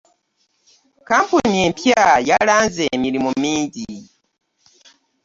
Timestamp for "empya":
1.65-2.03